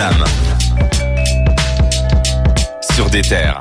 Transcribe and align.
flamme. 0.00 0.24
Sur 2.94 3.10
des 3.10 3.20
terres. 3.20 3.60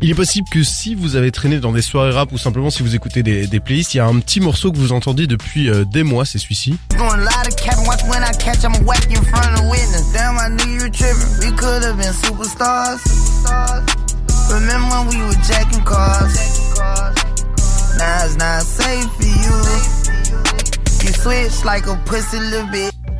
Il 0.00 0.10
est 0.10 0.14
possible 0.14 0.46
que 0.50 0.62
si 0.62 0.94
vous 0.94 1.16
avez 1.16 1.30
traîné 1.30 1.58
dans 1.60 1.72
des 1.72 1.82
soirées 1.82 2.10
rap 2.10 2.32
ou 2.32 2.38
simplement 2.38 2.70
si 2.70 2.82
vous 2.82 2.94
écoutez 2.94 3.22
des, 3.22 3.46
des 3.46 3.60
playlists, 3.60 3.94
il 3.94 3.98
y 3.98 4.00
a 4.00 4.06
un 4.06 4.18
petit 4.20 4.40
morceau 4.40 4.72
que 4.72 4.78
vous 4.78 4.92
entendez 4.92 5.26
depuis 5.26 5.68
euh, 5.68 5.84
des 5.84 6.02
mois, 6.02 6.24
c'est 6.24 6.38
celui-ci. 6.38 6.76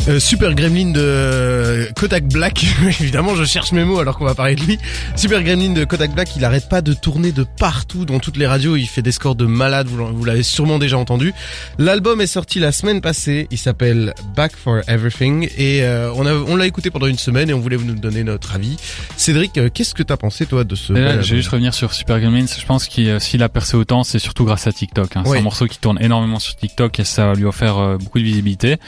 Euh, 0.06 0.20
Super 0.20 0.54
Gremlin 0.54 0.90
de 0.90 1.73
Kodak 1.94 2.24
Black. 2.28 2.64
Évidemment, 3.00 3.34
je 3.34 3.44
cherche 3.44 3.72
mes 3.72 3.84
mots 3.84 3.98
alors 3.98 4.18
qu'on 4.18 4.24
va 4.24 4.34
parler 4.34 4.54
de 4.54 4.62
lui. 4.62 4.78
Super 5.16 5.42
Gremlin 5.42 5.72
de 5.72 5.84
Kodak 5.84 6.12
Black, 6.12 6.36
il 6.36 6.44
arrête 6.44 6.68
pas 6.68 6.82
de 6.82 6.92
tourner 6.92 7.32
de 7.32 7.44
partout 7.58 8.04
dans 8.04 8.18
toutes 8.18 8.36
les 8.36 8.46
radios. 8.46 8.76
Il 8.76 8.86
fait 8.86 9.02
des 9.02 9.12
scores 9.12 9.34
de 9.34 9.46
malade. 9.46 9.88
Vous, 9.88 10.24
l'avez 10.24 10.42
sûrement 10.42 10.78
déjà 10.78 10.98
entendu. 10.98 11.32
L'album 11.78 12.20
est 12.20 12.26
sorti 12.26 12.58
la 12.58 12.72
semaine 12.72 13.00
passée. 13.00 13.46
Il 13.50 13.58
s'appelle 13.58 14.14
Back 14.36 14.52
for 14.56 14.80
Everything 14.88 15.48
et 15.56 15.82
euh, 15.82 16.12
on 16.12 16.56
l'a 16.56 16.66
écouté 16.66 16.90
pendant 16.90 17.06
une 17.06 17.18
semaine 17.18 17.50
et 17.50 17.54
on 17.54 17.60
voulait 17.60 17.76
vous 17.76 17.86
nous 17.86 17.94
donner 17.94 18.24
notre 18.24 18.54
avis. 18.54 18.76
Cédric, 19.16 19.58
euh, 19.58 19.68
qu'est-ce 19.72 19.94
que 19.94 20.02
t'as 20.02 20.16
pensé 20.16 20.46
toi 20.46 20.64
de 20.64 20.74
ce 20.74 20.94
je 20.94 21.30
vais 21.30 21.36
juste 21.36 21.48
revenir 21.48 21.74
sur 21.74 21.92
Super 21.92 22.20
Gremlins. 22.20 22.46
Je 22.46 22.66
pense 22.66 22.86
qu'il 22.86 23.08
euh, 23.08 23.18
s'il 23.18 23.42
a 23.42 23.48
percé 23.48 23.76
autant, 23.76 24.04
c'est 24.04 24.18
surtout 24.18 24.44
grâce 24.44 24.66
à 24.66 24.72
TikTok. 24.72 25.16
Hein. 25.16 25.22
Oui. 25.24 25.32
C'est 25.32 25.38
un 25.38 25.42
morceau 25.42 25.66
qui 25.66 25.78
tourne 25.78 25.98
énormément 26.00 26.38
sur 26.38 26.56
TikTok 26.56 27.00
et 27.00 27.04
ça 27.04 27.32
lui 27.34 27.44
a 27.44 27.48
offert 27.48 27.98
beaucoup 27.98 28.18
de 28.18 28.24
visibilité. 28.24 28.78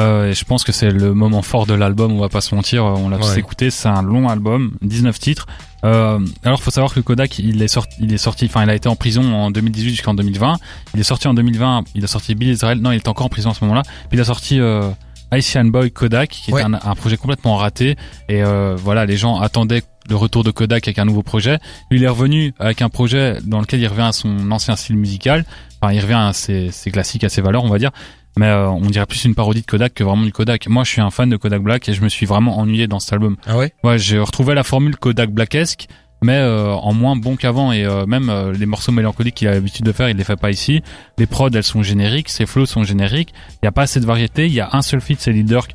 Euh, 0.00 0.30
et 0.30 0.34
je 0.34 0.44
pense 0.44 0.64
que 0.64 0.72
c'est 0.72 0.90
le 0.90 1.12
moment 1.12 1.42
fort 1.42 1.66
de 1.66 1.74
l'album. 1.74 2.12
On 2.12 2.18
va 2.20 2.28
pas 2.30 2.40
se 2.40 2.54
mentir, 2.54 2.84
on 2.84 3.08
l'a 3.10 3.18
tous 3.18 3.32
Ouais. 3.32 3.38
écouté. 3.38 3.70
C'est 3.70 3.88
un 3.88 4.02
long 4.02 4.28
album, 4.28 4.72
19 4.82 5.18
titres. 5.18 5.46
Euh, 5.84 6.18
alors, 6.44 6.62
faut 6.62 6.70
savoir 6.70 6.94
que 6.94 7.00
Kodak, 7.00 7.38
il 7.38 7.60
est 7.62 7.68
sorti, 7.68 7.96
il 8.00 8.12
est 8.12 8.18
sorti, 8.18 8.46
enfin, 8.46 8.62
il 8.64 8.70
a 8.70 8.74
été 8.74 8.88
en 8.88 8.96
prison 8.96 9.22
en 9.34 9.50
2018 9.50 9.90
jusqu'en 9.90 10.14
2020. 10.14 10.56
Il 10.94 11.00
est 11.00 11.04
sorti 11.04 11.28
en 11.28 11.34
2020. 11.34 11.84
Il 11.94 12.04
a 12.04 12.06
sorti 12.06 12.34
Bill 12.34 12.48
Israel. 12.50 12.78
Non, 12.78 12.92
il 12.92 12.96
est 12.96 13.08
encore 13.08 13.26
en 13.26 13.30
prison 13.30 13.50
à 13.50 13.54
ce 13.54 13.62
moment-là. 13.64 13.82
Puis 14.08 14.16
il 14.16 14.20
a 14.20 14.24
sorti 14.24 14.60
euh, 14.60 14.88
Haitian 15.30 15.64
Boy 15.66 15.90
Kodak, 15.90 16.30
qui 16.30 16.52
Ouais. 16.52 16.62
est 16.62 16.64
un, 16.64 16.74
un 16.74 16.94
projet 16.94 17.16
complètement 17.18 17.56
raté. 17.56 17.96
Et 18.28 18.42
euh, 18.42 18.76
voilà, 18.78 19.04
les 19.04 19.16
gens 19.18 19.40
attendaient 19.40 19.82
le 20.08 20.16
retour 20.16 20.42
de 20.42 20.50
Kodak 20.50 20.88
avec 20.88 20.98
un 20.98 21.04
nouveau 21.04 21.22
projet. 21.22 21.58
Lui, 21.90 21.98
il 21.98 22.04
est 22.04 22.08
revenu 22.08 22.54
avec 22.58 22.80
un 22.80 22.88
projet 22.88 23.38
dans 23.44 23.60
lequel 23.60 23.80
il 23.80 23.86
revient 23.88 24.02
à 24.02 24.12
son 24.12 24.50
ancien 24.50 24.74
style 24.76 24.96
musical. 24.96 25.44
Enfin, 25.80 25.92
il 25.92 26.00
revient 26.00 26.14
à 26.14 26.32
ses, 26.32 26.70
ses 26.70 26.90
classiques, 26.90 27.24
à 27.24 27.28
ses 27.28 27.42
valeurs, 27.42 27.64
on 27.64 27.68
va 27.68 27.78
dire. 27.78 27.90
Mais 28.38 28.46
euh, 28.46 28.68
on 28.70 28.80
dirait 28.88 29.06
plus 29.06 29.24
une 29.24 29.34
parodie 29.34 29.60
de 29.60 29.66
Kodak 29.66 29.94
que 29.94 30.04
vraiment 30.04 30.22
du 30.24 30.32
Kodak. 30.32 30.66
Moi, 30.68 30.84
je 30.84 30.90
suis 30.90 31.00
un 31.00 31.10
fan 31.10 31.28
de 31.28 31.36
Kodak 31.36 31.62
Black 31.62 31.88
et 31.88 31.92
je 31.92 32.00
me 32.02 32.08
suis 32.08 32.24
vraiment 32.26 32.58
ennuyé 32.58 32.86
dans 32.86 32.98
cet 32.98 33.12
album. 33.12 33.36
Ah 33.46 33.58
ouais? 33.58 33.72
Ouais, 33.84 33.98
j'ai 33.98 34.18
retrouvé 34.18 34.54
la 34.54 34.62
formule 34.64 34.96
Kodak 34.96 35.30
Blackesque, 35.30 35.86
mais 36.22 36.36
euh, 36.38 36.72
en 36.72 36.94
moins 36.94 37.14
bon 37.14 37.36
qu'avant. 37.36 37.72
Et 37.72 37.84
euh, 37.84 38.06
même 38.06 38.30
euh, 38.30 38.52
les 38.52 38.64
morceaux 38.64 38.92
mélancoliques 38.92 39.34
qu'il 39.34 39.48
a 39.48 39.52
l'habitude 39.52 39.84
de 39.84 39.92
faire, 39.92 40.08
il 40.08 40.16
les 40.16 40.24
fait 40.24 40.36
pas 40.36 40.50
ici. 40.50 40.82
Les 41.18 41.26
prods, 41.26 41.50
elles 41.52 41.62
sont 41.62 41.82
génériques, 41.82 42.30
ses 42.30 42.46
flows 42.46 42.64
sont 42.66 42.84
génériques. 42.84 43.34
Il 43.62 43.66
y 43.66 43.68
a 43.68 43.72
pas 43.72 43.82
assez 43.82 44.00
de 44.00 44.06
variété. 44.06 44.46
Il 44.46 44.52
y 44.54 44.60
a 44.60 44.70
un 44.72 44.80
seul 44.82 45.00
feat, 45.02 45.20
c'est 45.20 45.32
Leader 45.32 45.68
qui 45.68 45.74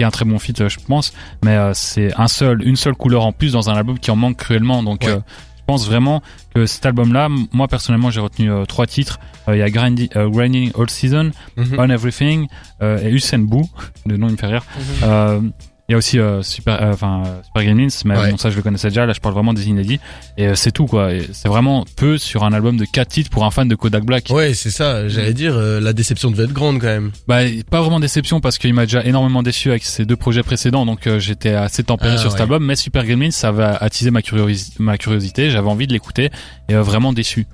est 0.00 0.04
un 0.04 0.10
très 0.12 0.24
bon 0.24 0.38
feat, 0.38 0.60
euh, 0.60 0.68
je 0.68 0.78
pense. 0.78 1.12
Mais 1.44 1.56
euh, 1.56 1.72
c'est 1.74 2.12
un 2.16 2.28
seul, 2.28 2.62
une 2.64 2.76
seule 2.76 2.94
couleur 2.94 3.24
en 3.26 3.32
plus 3.32 3.52
dans 3.54 3.70
un 3.70 3.74
album 3.74 3.98
qui 3.98 4.12
en 4.12 4.16
manque 4.16 4.36
cruellement. 4.36 4.84
Donc 4.84 5.02
Ouais. 5.04 5.18
Euh, 5.68 5.72
je 5.76 5.82
pense 5.82 5.86
vraiment 5.86 6.22
que 6.54 6.66
cet 6.66 6.86
album-là, 6.86 7.28
moi 7.52 7.68
personnellement, 7.68 8.10
j'ai 8.10 8.20
retenu 8.20 8.50
euh, 8.50 8.64
trois 8.64 8.86
titres. 8.86 9.18
Euh, 9.48 9.56
Il 9.56 9.58
y 9.58 9.62
a 9.62 9.70
Grinding, 9.70 10.08
euh, 10.16 10.28
Grinding 10.28 10.72
All 10.78 10.88
Season, 10.90 11.30
Mhm. 11.56 11.76
On 11.78 11.90
Everything 11.90 12.48
euh, 12.82 12.98
et 13.02 13.10
Usain 13.10 13.38
Boo. 13.40 13.68
Le 14.06 14.16
nom 14.16 14.28
il 14.28 14.32
me 14.32 14.36
fait 14.38 14.46
rire. 14.46 14.64
Euh, 15.02 15.40
il 15.88 15.92
y 15.92 15.94
a 15.94 15.98
aussi 15.98 16.18
euh, 16.18 16.42
Super, 16.42 16.82
euh, 16.82 16.92
enfin 16.92 17.22
euh, 17.26 17.40
Super 17.44 17.64
Gremlins, 17.64 17.88
mais 18.04 18.16
Ouais. 18.18 18.30
bon 18.30 18.36
ça 18.36 18.50
je 18.50 18.56
le 18.56 18.62
connaissais 18.62 18.88
déjà. 18.88 19.06
Là 19.06 19.12
je 19.14 19.20
parle 19.20 19.34
vraiment 19.34 19.54
des 19.54 19.68
inédits 19.68 20.00
et 20.36 20.48
euh, 20.48 20.54
c'est 20.54 20.70
tout 20.70 20.86
quoi. 20.86 21.08
C'est 21.32 21.48
vraiment 21.48 21.84
peu 21.96 22.18
sur 22.18 22.44
un 22.44 22.52
album 22.52 22.76
de 22.76 22.84
quatre 22.84 23.08
titres 23.08 23.30
pour 23.30 23.44
un 23.46 23.50
fan 23.50 23.68
de 23.68 23.74
Kodak 23.74 24.04
Black. 24.04 24.26
Ouais, 24.30 24.52
c'est 24.54 24.70
ça. 24.70 25.08
J'allais 25.08 25.32
dire 25.32 25.56
euh, 25.56 25.80
la 25.80 25.92
déception 25.94 26.30
devait 26.30 26.44
être 26.44 26.52
grande 26.52 26.78
quand 26.80 26.86
même. 26.88 27.10
Bah 27.26 27.38
pas 27.70 27.80
vraiment 27.80 28.00
déception 28.00 28.40
parce 28.40 28.58
qu'il 28.58 28.74
m'a 28.74 28.84
déjà 28.84 29.02
énormément 29.04 29.42
déçu 29.42 29.70
avec 29.70 29.84
ses 29.84 30.04
deux 30.04 30.16
projets 30.16 30.42
précédents, 30.42 30.84
donc 30.84 31.06
euh, 31.06 31.18
j'étais 31.18 31.54
assez 31.54 31.82
tempéré 31.84 32.14
Ah, 32.14 32.18
sur 32.18 32.32
cet 32.32 32.40
album. 32.42 32.64
Mais 32.64 32.76
Super 32.76 33.04
Gremlins 33.06 33.30
ça 33.30 33.50
va 33.50 33.74
attiser 33.74 34.10
ma, 34.10 34.20
curiosi- 34.20 34.72
ma 34.78 34.98
curiosité. 34.98 35.50
J'avais 35.50 35.68
envie 35.68 35.86
de 35.86 35.92
l'écouter 35.94 36.30
et 36.68 36.74
euh, 36.74 36.82
vraiment 36.82 37.12
déçu. 37.14 37.46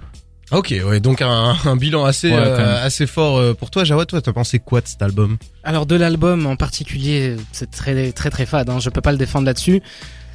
Ok, 0.53 0.75
ouais, 0.87 1.01
donc 1.01 1.23
un, 1.23 1.57
un 1.65 1.77
bilan 1.77 2.05
assez 2.05 2.31
Ouais, 2.31 2.37
euh, 2.37 2.85
assez 2.85 3.07
fort 3.07 3.39
euh, 3.39 3.55
pour 3.55 3.71
toi, 3.71 3.85
Jawad. 3.85 4.07
Toi, 4.07 4.21
t'as 4.21 4.33
pensé 4.33 4.59
quoi 4.59 4.81
de 4.81 4.87
cet 4.87 5.01
album? 5.03 5.39
Alors 5.65 5.87
de 5.87 5.97
l'album 5.97 6.47
en 6.47 6.57
particulier, 6.57 7.37
c'est 7.53 7.71
très 7.71 8.13
très 8.13 8.31
très 8.31 8.47
fade. 8.47 8.69
Hein, 8.71 8.79
je 8.79 8.91
peux 8.91 9.01
pas 9.01 9.13
le 9.13 9.19
défendre 9.19 9.47
là-dessus. 9.47 9.83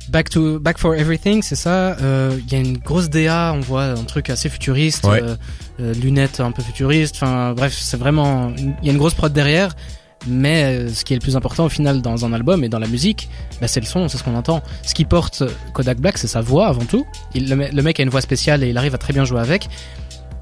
Back 0.09 0.30
to 0.31 0.59
Back 0.59 0.80
for 0.80 0.96
Everything, 0.96 1.44
c'est 1.44 1.56
ça. 1.56 1.96
Euh, 2.02 2.36
Il 2.48 2.52
y 2.52 2.56
a 2.56 2.59
une 2.59 2.80
grosse 2.80 3.09
DA, 3.09 3.53
on 3.56 3.59
voit 3.59 3.84
un 3.84 4.03
truc 4.06 4.31
assez 4.31 4.50
futuriste, 4.50 5.06
Ouais. 5.06 5.22
euh, 5.80 5.94
lunettes 5.94 6.40
un 6.40 6.52
peu 6.52 6.64
futuristes. 6.64 7.16
Enfin 7.18 7.53
bref, 7.53 7.78
c'est 7.80 7.98
vraiment. 7.98 8.52
Il 8.58 8.74
y 8.88 8.90
a 8.90 8.92
une 8.92 8.98
grosse 8.98 9.14
prod 9.14 9.31
derrière. 9.31 9.75
Mais 10.28 10.63
euh, 10.66 10.90
ce 10.94 11.06
qui 11.06 11.13
est 11.13 11.16
le 11.16 11.22
plus 11.22 11.35
important 11.38 11.66
au 11.66 11.69
final 11.69 12.02
dans 12.02 12.25
un 12.25 12.34
album 12.34 12.63
et 12.63 12.69
dans 12.69 12.80
la 12.80 12.88
musique, 12.88 13.30
bah, 13.62 13.68
c'est 13.68 13.80
le 13.80 13.85
son, 13.85 14.09
c'est 14.09 14.18
ce 14.18 14.24
qu'on 14.24 14.35
entend. 14.35 14.62
Ce 14.84 14.94
qui 14.94 15.06
porte 15.06 15.44
Kodak 15.74 16.00
Black, 16.00 16.18
c'est 16.18 16.28
sa 16.28 16.41
voix 16.41 16.68
avant 16.68 16.84
tout. 16.85 17.06
Il, 17.34 17.50
le, 17.50 17.56
me- 17.56 17.69
le 17.72 17.81
mec 17.81 18.00
a 18.00 18.03
une 18.03 18.09
voix 18.09 18.22
spéciale 18.22 18.63
et 18.63 18.69
il 18.69 18.78
arrive 18.78 18.94
à 18.96 18.97
très 18.97 19.13
bien 19.13 19.24
jouer 19.25 19.40
avec. 19.40 19.69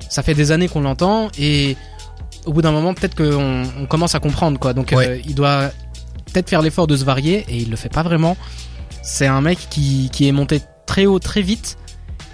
Ça 0.09 0.23
fait 0.23 0.33
des 0.33 0.51
années 0.51 0.67
qu'on 0.67 0.81
l'entend 0.81 1.29
et 1.37 1.77
au 2.45 2.53
bout 2.53 2.61
d'un 2.61 2.71
moment, 2.71 2.93
peut-être 2.93 3.15
qu'on 3.15 3.63
on 3.79 3.85
commence 3.85 4.15
à 4.15 4.19
comprendre 4.19 4.57
quoi. 4.59 4.73
Donc 4.73 4.93
Ouais. 4.95 5.07
euh, 5.07 5.19
il 5.25 5.35
doit 5.35 5.69
peut-être 6.33 6.49
faire 6.49 6.61
l'effort 6.61 6.87
de 6.87 6.95
se 6.97 7.05
varier 7.05 7.45
et 7.47 7.57
il 7.57 7.69
le 7.69 7.75
fait 7.75 7.89
pas 7.89 8.03
vraiment. 8.03 8.35
C'est 9.03 9.27
un 9.27 9.41
mec 9.41 9.59
qui, 9.69 10.09
qui 10.11 10.27
est 10.27 10.31
monté 10.31 10.61
très 10.85 11.05
haut 11.05 11.19
très 11.19 11.41
vite 11.41 11.77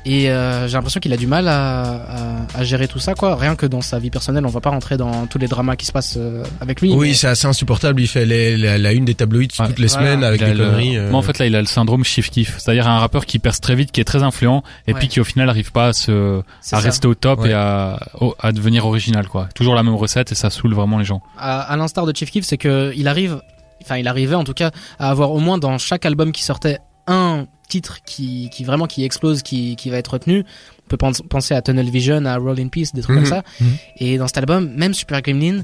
et 0.05 0.29
euh, 0.29 0.67
j'ai 0.67 0.73
l'impression 0.73 0.99
qu'il 0.99 1.13
a 1.13 1.17
du 1.17 1.27
mal 1.27 1.47
à, 1.47 1.81
à, 1.83 2.59
à 2.59 2.63
gérer 2.63 2.87
tout 2.87 2.99
ça 2.99 3.13
quoi. 3.15 3.35
Rien 3.35 3.55
que 3.55 3.65
dans 3.65 3.81
sa 3.81 3.99
vie 3.99 4.09
personnelle, 4.09 4.45
on 4.45 4.49
va 4.49 4.59
pas 4.61 4.69
rentrer 4.69 4.97
dans 4.97 5.25
tous 5.27 5.37
les 5.37 5.47
dramas 5.47 5.75
qui 5.75 5.85
se 5.85 5.91
passent 5.91 6.15
euh, 6.17 6.43
avec 6.59 6.81
lui. 6.81 6.91
Oui, 6.93 7.09
mais- 7.09 7.13
c'est 7.13 7.27
assez 7.27 7.47
insupportable. 7.47 8.01
Il 8.01 8.07
fait 8.07 8.25
les- 8.25 8.57
la, 8.57 8.77
la 8.77 8.91
une 8.93 9.05
des 9.05 9.15
tabloïds 9.15 9.47
Ouais. 9.59 9.67
toutes 9.67 9.79
les 9.79 9.87
Voilà. 9.87 10.07
semaines 10.07 10.23
avec 10.23 10.43
des 10.43 10.53
le- 10.53 10.65
conneries. 10.65 10.97
euh. 10.97 11.09
Moi 11.09 11.19
en 11.19 11.23
fait 11.23 11.37
là 11.39 11.45
il 11.45 11.55
a 11.55 11.59
le 11.61 11.67
syndrome 11.67 12.03
shift 12.03 12.33
kiff, 12.33 12.57
c'est-à-dire 12.59 12.87
un 12.87 12.99
rappeur 12.99 13.25
qui 13.25 13.39
perce 13.39 13.61
très 13.61 13.75
vite, 13.75 13.91
qui 13.91 14.01
est 14.01 14.05
très 14.05 14.23
influent 14.23 14.63
et 14.87 14.93
Ouais. 14.93 14.99
puis 14.99 15.07
qui 15.07 15.19
au 15.19 15.23
final 15.23 15.49
arrive 15.49 15.71
pas 15.71 15.87
à 15.87 15.93
se 15.93 16.41
à 16.71 16.79
rester 16.79 17.07
au 17.07 17.15
top 17.15 17.39
Ouais. 17.41 17.49
et 17.51 17.53
à, 17.53 17.99
au- 18.19 18.35
à 18.39 18.51
devenir 18.51 18.85
original 18.85 19.27
quoi. 19.27 19.47
Toujours 19.55 19.75
la 19.75 19.83
même 19.83 19.95
recette 19.95 20.31
et 20.31 20.35
ça 20.35 20.49
saoule 20.49 20.73
vraiment 20.73 20.97
les 20.97 21.05
gens. 21.05 21.21
à, 21.39 21.61
à 21.61 21.75
l'instar 21.77 22.05
de 22.05 22.15
Chief 22.15 22.29
Keef, 22.31 22.43
c'est 22.45 22.57
que 22.57 22.91
il 22.95 23.07
arrive, 23.07 23.41
enfin 23.83 23.97
il 23.97 24.07
arrivait 24.07 24.35
en 24.35 24.43
tout 24.43 24.53
cas 24.53 24.71
à 24.99 25.09
avoir 25.09 25.31
au 25.31 25.39
moins 25.39 25.57
dans 25.57 25.77
chaque 25.77 26.05
album 26.05 26.31
qui 26.31 26.43
sortait 26.43 26.79
un 27.07 27.45
titre 27.67 27.99
qui, 28.05 28.49
qui 28.51 28.63
vraiment 28.63 28.87
qui 28.87 29.03
explose, 29.03 29.41
qui, 29.41 29.75
qui 29.75 29.89
va 29.89 29.97
être 29.97 30.13
retenu. 30.13 30.43
On 30.85 30.89
peut 30.89 30.97
pens- 30.97 31.21
penser 31.27 31.53
à 31.53 31.61
Tunnel 31.61 31.89
Vision, 31.89 32.25
à 32.25 32.37
Roll 32.37 32.59
in 32.59 32.67
Peace, 32.67 32.91
des 32.93 33.01
trucs 33.01 33.15
Mhm. 33.15 33.23
comme 33.23 33.29
ça. 33.31 33.43
Mhm. 33.61 33.67
Et 33.97 34.17
dans 34.17 34.27
cet 34.27 34.37
album, 34.39 34.71
même 34.75 34.93
Super 34.93 35.21
Gremlin, 35.21 35.63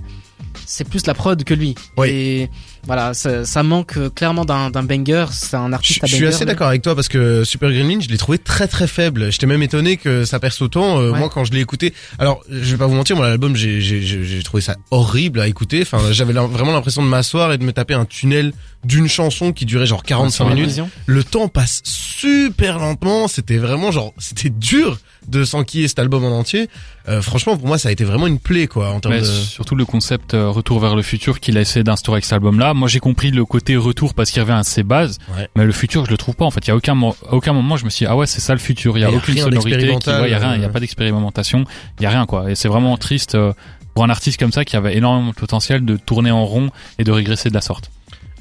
c'est 0.66 0.88
plus 0.88 1.06
la 1.08 1.14
prod 1.14 1.44
que 1.44 1.54
lui. 1.54 1.76
Oui. 1.98 2.10
Et 2.10 2.50
voilà, 2.86 3.14
ça, 3.14 3.44
ça 3.46 3.62
manque 3.64 3.98
euh, 3.98 4.10
clairement 4.10 4.46
d'un 4.46 4.70
d'un 4.70 4.84
banger. 4.84 5.26
C'est 5.32 5.56
un 5.58 5.74
artiste 5.74 6.00
je 6.00 6.06
à 6.06 6.08
suis 6.08 6.26
assez 6.28 6.40
mais- 6.46 6.52
d'accord 6.52 6.68
avec 6.68 6.82
toi 6.82 6.96
parce 6.96 7.08
que 7.10 7.44
Super 7.44 7.72
Gremlin, 7.72 8.00
je 8.00 8.08
l'ai 8.10 8.18
trouvé 8.18 8.38
très 8.38 8.68
très 8.68 8.88
faible. 8.88 9.32
J'étais 9.32 9.48
même 9.48 9.62
étonné 9.64 9.98
que 9.98 10.24
ça 10.26 10.40
perce 10.40 10.62
autant. 10.62 11.00
Euh, 11.00 11.10
Ouais. 11.12 11.20
Moi, 11.20 11.30
quand 11.30 11.44
je 11.44 11.52
l'ai 11.52 11.60
écouté, 11.62 11.94
alors 12.20 12.42
je 12.50 12.72
vais 12.72 12.78
pas 12.78 12.86
vous 12.88 12.94
mentir, 12.96 13.16
moi 13.16 13.28
l'album, 13.28 13.56
j'ai 13.56 13.82
j'ai 13.82 14.02
j'ai 14.02 14.24
j'ai 14.24 14.44
trouvé 14.44 14.62
ça 14.62 14.76
horrible 14.92 15.40
à 15.42 15.48
écouter. 15.48 15.82
Enfin, 15.82 16.00
j'avais 16.12 16.34
vraiment 16.34 16.72
l'impression 16.72 17.02
de 17.04 17.08
m'asseoir 17.08 17.52
et 17.52 17.58
de 17.58 17.64
me 17.64 17.74
taper 17.74 17.94
un 17.96 18.06
tunnel 18.06 18.54
d'une 18.86 19.08
chanson 19.10 19.52
qui 19.52 19.66
durait 19.66 19.86
genre 19.86 20.04
45 20.04 20.36
Sur 20.36 20.50
la 20.50 20.56
minutes. 20.56 20.80
Le 21.06 21.24
temps 21.24 21.48
passe 21.50 21.82
super 21.84 22.80
lentement. 22.80 23.28
C'était 23.28 23.58
vraiment 23.58 23.92
genre, 23.92 24.14
c'était 24.18 24.50
dur 24.50 24.98
de 25.28 25.44
s'enquiller 25.44 25.88
cet 25.88 26.00
album 26.00 26.24
en 26.24 26.38
entier. 26.40 26.70
Euh, 27.08 27.22
franchement, 27.22 27.58
pour 27.58 27.68
moi, 27.68 27.78
ça 27.78 27.90
a 27.90 27.92
été 27.92 28.04
vraiment 28.04 28.28
une 28.28 28.40
plaie 28.40 28.68
quoi 28.68 28.90
en 28.92 29.00
termes 29.00 29.20
de. 29.20 29.24
surtout 29.24 29.76
le 29.76 29.86
concept 29.86 30.34
euh, 30.34 30.49
retour 30.50 30.80
vers 30.80 30.96
le 30.96 31.02
futur 31.02 31.40
qu'il 31.40 31.58
a 31.58 31.62
essayé 31.62 31.84
d'instaurer 31.84 32.18
avec 32.18 32.26
cet 32.26 32.34
album-là. 32.34 32.74
Moi, 32.74 32.88
j'ai 32.88 33.00
compris 33.00 33.32
le 33.32 33.46
côté 33.46 33.76
retour 33.76 34.14
parce 34.14 34.32
qu'il 34.32 34.42
revient 34.42 34.54
à 34.54 34.64
ses 34.64 34.84
bases, 34.84 35.18
Ouais. 35.36 35.48
mais 35.56 35.66
le 35.66 35.72
futur, 35.72 36.06
je 36.06 36.12
le 36.12 36.18
trouve 36.18 36.36
pas. 36.36 36.46
En 36.46 36.52
fait, 36.52 36.62
il 36.66 36.70
y 36.70 36.72
a 36.72 36.76
aucun 36.76 37.00
à 37.02 37.34
aucun 37.34 37.54
moment 37.54 37.78
je 37.78 37.86
me 37.86 37.90
suis 37.90 38.06
dit 38.06 38.10
ah 38.12 38.16
ouais 38.16 38.26
c'est 38.28 38.42
ça 38.42 38.54
le 38.54 38.60
futur. 38.60 38.98
Il 38.98 39.02
y 39.02 39.04
a 39.04 39.10
Il 39.10 39.12
y 39.12 39.16
a 39.16 39.18
aucune 39.18 39.38
sonorité, 39.38 39.76
ouais, 39.78 40.28
il 40.28 40.32
y 40.32 40.34
a 40.34 40.40
rien, 40.40 40.56
il 40.56 40.62
y 40.62 40.64
a 40.64 40.68
euh. 40.68 40.72
pas 40.72 40.80
d'expérimentation, 40.80 41.64
il 42.00 42.04
y 42.04 42.06
a 42.06 42.10
rien 42.10 42.26
quoi. 42.26 42.52
Et 42.52 42.56
c'est 42.56 42.68
vraiment 42.68 42.98
triste 42.98 43.36
euh, 43.36 43.54
pour 43.94 44.04
un 44.04 44.10
artiste 44.10 44.40
comme 44.40 44.52
ça 44.52 44.66
qui 44.66 44.76
avait 44.76 44.96
énormément 44.98 45.30
de 45.32 45.36
potentiel 45.36 45.84
de 45.86 45.98
tourner 45.98 46.32
en 46.32 46.46
rond 46.46 46.70
et 47.00 47.04
de 47.04 47.12
régresser 47.12 47.50
de 47.50 47.54
la 47.54 47.62
sorte. 47.62 47.92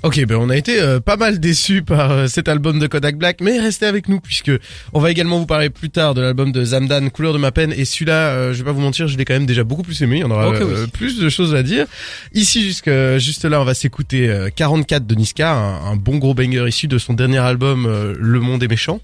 Ok, 0.04 0.24
ben 0.26 0.36
on 0.36 0.48
a 0.48 0.56
été 0.56 0.80
euh, 0.80 1.00
pas 1.00 1.16
mal 1.16 1.40
déçus 1.40 1.82
par 1.82 2.12
euh, 2.12 2.26
cet 2.28 2.46
album 2.46 2.78
de 2.78 2.86
Kodak 2.86 3.16
Black, 3.16 3.40
mais 3.40 3.58
restez 3.58 3.84
avec 3.84 4.08
nous 4.08 4.20
puisque 4.20 4.52
on 4.92 5.00
va 5.00 5.10
également 5.10 5.40
vous 5.40 5.46
parler 5.46 5.70
plus 5.70 5.90
tard 5.90 6.14
de 6.14 6.20
l'album 6.20 6.52
de 6.52 6.64
Zamdan, 6.64 7.08
Couleur 7.10 7.32
de 7.32 7.38
ma 7.38 7.50
peine. 7.50 7.72
Et 7.76 7.84
celui-là, 7.84 8.28
euh, 8.30 8.52
je 8.52 8.58
vais 8.58 8.64
pas 8.64 8.72
vous 8.72 8.80
mentir, 8.80 9.08
je 9.08 9.18
l'ai 9.18 9.24
quand 9.24 9.34
même 9.34 9.44
déjà 9.46 9.64
beaucoup 9.64 9.82
plus 9.82 10.00
aimé. 10.02 10.18
Il 10.18 10.20
y 10.20 10.24
en 10.24 10.30
aura 10.30 10.50
oui. 10.50 10.56
euh, 10.60 10.86
plus 10.86 11.18
de 11.18 11.28
choses 11.28 11.52
à 11.52 11.64
dire. 11.64 11.86
Ici, 12.32 12.62
jusque 12.62 12.90
juste 13.18 13.44
là, 13.44 13.60
on 13.60 13.64
va 13.64 13.74
s'écouter 13.74 14.28
euh, 14.30 14.50
44 14.54 15.04
de 15.04 15.14
Niska, 15.16 15.52
un, 15.52 15.90
un 15.92 15.96
bon 15.96 16.18
gros 16.18 16.32
banger 16.32 16.66
issu 16.68 16.86
de 16.86 16.98
son 16.98 17.14
dernier 17.14 17.38
album 17.38 17.84
euh, 17.86 18.14
Le 18.20 18.38
Monde 18.38 18.62
est 18.62 18.68
méchant. 18.68 19.00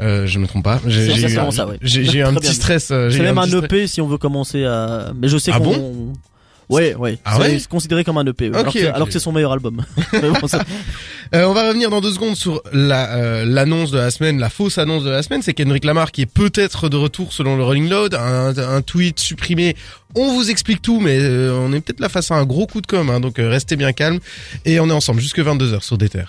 Euh, 0.00 0.26
je 0.26 0.38
me 0.38 0.46
trompe 0.46 0.64
pas. 0.64 0.82
J'ai 0.86 1.06
eu, 1.06 1.28
ça, 1.50 1.66
ouais. 1.66 1.78
j'ai- 1.80 2.04
j'ai 2.04 2.18
eu 2.18 2.22
un 2.22 2.34
petit 2.34 2.52
stress. 2.52 2.90
euh, 2.90 3.08
j'ai 3.08 3.16
C'est 3.18 3.22
même 3.24 3.38
un. 3.38 3.46
EP 3.46 3.86
si 3.86 4.02
on 4.02 4.06
veut 4.06 4.18
commencer 4.18 4.64
à. 4.66 5.12
Mais 5.18 5.28
je 5.28 5.38
sais 5.38 5.50
Ah 5.54 5.58
qu'on. 5.60 6.12
Ouais, 6.68 6.94
ouais. 6.96 7.18
Ah 7.24 7.34
c'est 7.36 7.42
ouais 7.42 7.58
c'est 7.60 7.68
considéré 7.68 8.02
comme 8.04 8.18
un 8.18 8.26
EP. 8.26 8.48
ouais. 8.50 8.56
alors, 8.56 8.68
Ok, 8.68 8.80
que, 8.80 8.86
ok. 8.88 8.94
alors 8.94 9.06
que 9.06 9.12
c'est 9.12 9.18
son 9.20 9.32
meilleur 9.32 9.52
album. 9.52 9.84
Mais 10.12 10.20
bon, 10.40 10.46
ça- 10.48 10.64
Euh, 11.34 11.44
on 11.46 11.52
va 11.54 11.66
revenir 11.68 11.90
dans 11.90 12.00
deux 12.00 12.12
secondes 12.12 12.36
sur 12.36 12.62
la 12.72 13.16
euh, 13.16 13.44
l'annonce 13.44 13.90
de 13.90 13.98
la 13.98 14.10
semaine, 14.12 14.38
la 14.38 14.48
fausse 14.48 14.78
annonce 14.78 15.02
de 15.02 15.10
la 15.10 15.22
semaine, 15.24 15.42
c'est 15.42 15.54
Kendrick 15.54 15.84
Lamar 15.84 16.12
qui 16.12 16.22
est 16.22 16.26
peut-être 16.26 16.88
de 16.88 16.96
retour 16.96 17.32
selon 17.32 17.56
le 17.56 17.64
Rolling 17.64 17.88
Loud, 17.90 18.14
un, 18.14 18.56
un 18.56 18.80
tweet 18.82 19.18
supprimé. 19.18 19.74
On 20.14 20.32
vous 20.34 20.50
explique 20.50 20.82
tout, 20.82 21.00
mais 21.00 21.18
euh, 21.20 21.52
on 21.60 21.72
est 21.72 21.80
peut-être 21.80 21.98
là 22.00 22.08
face 22.08 22.30
à 22.30 22.36
un 22.36 22.44
gros 22.44 22.66
coup 22.68 22.80
de 22.80 22.86
com', 22.86 23.10
hein, 23.10 23.18
donc 23.20 23.38
euh, 23.40 23.48
restez 23.48 23.74
bien 23.76 23.92
calme 23.92 24.20
et 24.64 24.78
on 24.78 24.88
est 24.88 24.92
ensemble 24.92 25.20
jusque 25.20 25.40
22h 25.40 25.82
sur 25.82 25.98
Déter. 25.98 26.24